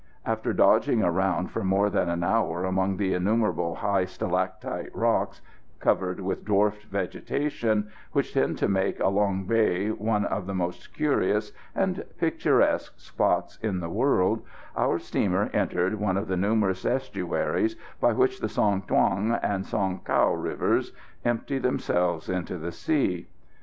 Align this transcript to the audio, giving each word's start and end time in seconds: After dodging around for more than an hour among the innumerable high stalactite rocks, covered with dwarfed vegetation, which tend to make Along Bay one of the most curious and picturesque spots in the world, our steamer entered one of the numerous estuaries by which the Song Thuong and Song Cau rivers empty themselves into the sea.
After 0.25 0.51
dodging 0.51 1.03
around 1.03 1.51
for 1.51 1.63
more 1.63 1.87
than 1.91 2.09
an 2.09 2.23
hour 2.23 2.63
among 2.65 2.97
the 2.97 3.13
innumerable 3.13 3.75
high 3.75 4.05
stalactite 4.05 4.89
rocks, 4.95 5.41
covered 5.79 6.19
with 6.21 6.43
dwarfed 6.43 6.85
vegetation, 6.85 7.87
which 8.11 8.33
tend 8.33 8.57
to 8.57 8.67
make 8.67 8.99
Along 8.99 9.43
Bay 9.45 9.89
one 9.89 10.25
of 10.25 10.47
the 10.47 10.55
most 10.55 10.91
curious 10.95 11.51
and 11.75 12.03
picturesque 12.17 12.99
spots 12.99 13.57
in 13.61 13.79
the 13.79 13.91
world, 13.91 14.41
our 14.75 14.97
steamer 14.97 15.51
entered 15.53 15.93
one 15.93 16.17
of 16.17 16.27
the 16.27 16.35
numerous 16.35 16.83
estuaries 16.83 17.75
by 17.99 18.11
which 18.11 18.39
the 18.39 18.49
Song 18.49 18.81
Thuong 18.81 19.37
and 19.43 19.67
Song 19.67 20.01
Cau 20.03 20.33
rivers 20.33 20.93
empty 21.23 21.59
themselves 21.59 22.27
into 22.27 22.57
the 22.57 22.71
sea. 22.71 23.27